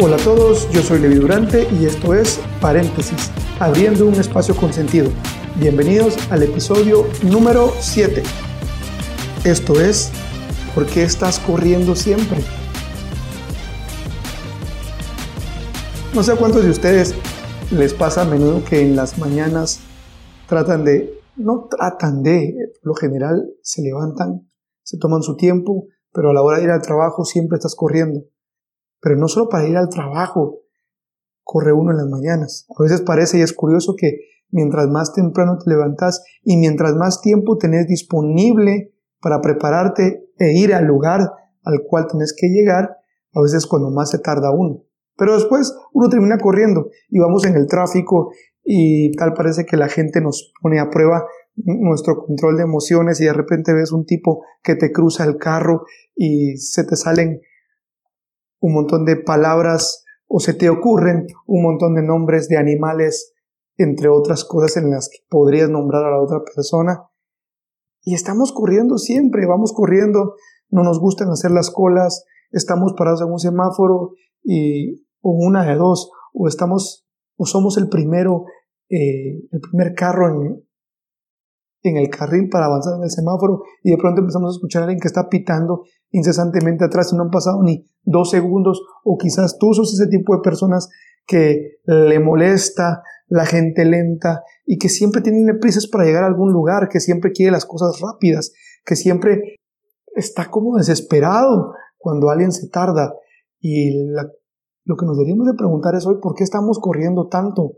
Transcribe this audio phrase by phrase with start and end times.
[0.00, 4.72] Hola a todos, yo soy Levi Durante y esto es Paréntesis, abriendo un espacio con
[4.72, 5.10] sentido.
[5.58, 8.22] Bienvenidos al episodio número 7.
[9.44, 10.12] Esto es,
[10.72, 12.38] ¿por qué estás corriendo siempre?
[16.14, 17.16] No sé cuántos de ustedes
[17.72, 19.80] les pasa a menudo que en las mañanas
[20.46, 24.48] tratan de, no tratan de, lo general se levantan,
[24.84, 28.22] se toman su tiempo, pero a la hora de ir al trabajo siempre estás corriendo
[29.00, 30.60] pero no solo para ir al trabajo,
[31.42, 32.66] corre uno en las mañanas.
[32.76, 37.20] A veces parece y es curioso que mientras más temprano te levantas y mientras más
[37.20, 41.20] tiempo tenés disponible para prepararte e ir al lugar
[41.64, 42.96] al cual tenés que llegar,
[43.34, 44.84] a veces cuando más se tarda uno.
[45.16, 48.30] Pero después uno termina corriendo y vamos en el tráfico
[48.64, 51.24] y tal parece que la gente nos pone a prueba
[51.56, 55.84] nuestro control de emociones y de repente ves un tipo que te cruza el carro
[56.14, 57.40] y se te salen
[58.60, 63.34] un montón de palabras o se te ocurren un montón de nombres de animales,
[63.76, 67.08] entre otras cosas en las que podrías nombrar a la otra persona.
[68.02, 70.34] Y estamos corriendo siempre, vamos corriendo,
[70.70, 75.76] no nos gustan hacer las colas, estamos parados en un semáforo y o una de
[75.76, 77.06] dos, o estamos
[77.36, 78.44] o somos el primero,
[78.90, 80.67] eh, el primer carro en,
[81.82, 84.84] en el carril para avanzar en el semáforo y de pronto empezamos a escuchar a
[84.86, 89.58] alguien que está pitando incesantemente atrás y no han pasado ni dos segundos o quizás
[89.58, 90.88] tú sos ese tipo de personas
[91.26, 96.52] que le molesta la gente lenta y que siempre tienen prisas para llegar a algún
[96.52, 98.52] lugar, que siempre quiere las cosas rápidas,
[98.84, 99.56] que siempre
[100.16, 103.12] está como desesperado cuando alguien se tarda
[103.60, 103.92] y
[104.84, 107.72] lo que nos deberíamos de preguntar es hoy, ¿por qué estamos corriendo tanto?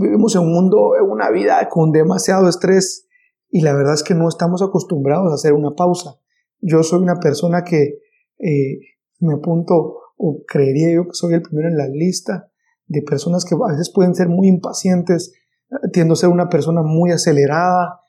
[0.00, 3.06] Vivimos en un mundo, en una vida con demasiado estrés
[3.50, 6.14] y la verdad es que no estamos acostumbrados a hacer una pausa.
[6.62, 7.98] Yo soy una persona que
[8.38, 8.78] eh,
[9.18, 12.50] me apunto o creería yo que soy el primero en la lista
[12.86, 15.34] de personas que a veces pueden ser muy impacientes,
[15.92, 18.00] tiendo a ser una persona muy acelerada,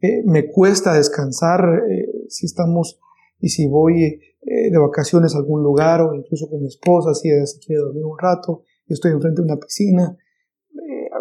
[0.00, 3.00] eh, me cuesta descansar eh, si estamos
[3.40, 7.58] y si voy de vacaciones a algún lugar o incluso con mi esposa, si se
[7.58, 10.16] quiere dormir un rato, y estoy enfrente de una piscina,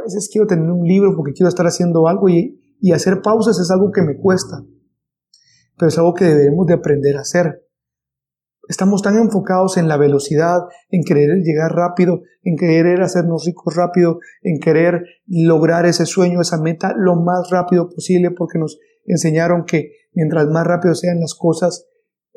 [0.08, 3.72] veces quiero tener un libro porque quiero estar haciendo algo y, y hacer pausas es
[3.72, 4.64] algo que me cuesta,
[5.78, 7.64] pero es algo que debemos de aprender a hacer.
[8.68, 10.60] Estamos tan enfocados en la velocidad,
[10.90, 16.60] en querer llegar rápido, en querer hacernos ricos rápido, en querer lograr ese sueño, esa
[16.62, 21.88] meta lo más rápido posible, porque nos enseñaron que mientras más rápido sean las cosas,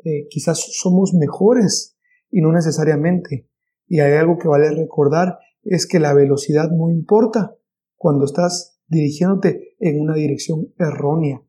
[0.05, 1.97] eh, quizás somos mejores
[2.29, 3.49] y no necesariamente.
[3.87, 7.57] Y hay algo que vale recordar, es que la velocidad no importa
[8.01, 11.43] cuando estás dirigiéndote en una dirección errónea.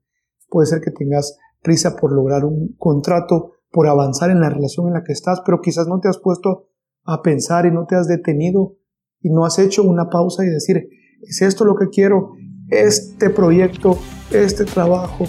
[0.50, 4.92] Puede ser que tengas prisa por lograr un contrato, por avanzar en la relación en
[4.92, 6.68] la que estás, pero quizás no te has puesto
[7.04, 8.76] a pensar y no te has detenido
[9.22, 10.90] y no has hecho una pausa y decir,
[11.22, 12.32] ¿es esto lo que quiero?
[12.68, 13.96] Este proyecto,
[14.30, 15.24] este trabajo,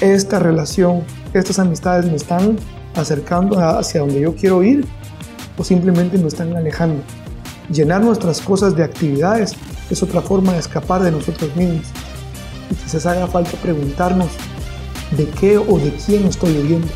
[0.00, 1.02] esta relación,
[1.34, 2.56] estas amistades me están
[2.94, 4.84] acercando hacia donde yo quiero ir
[5.58, 7.02] o simplemente me están alejando.
[7.68, 9.56] Llenar nuestras cosas de actividades
[9.90, 11.86] es otra forma de escapar de nosotros mismos.
[12.70, 14.28] Y quizás haga falta preguntarnos
[15.16, 16.88] de qué o de quién estoy viviendo.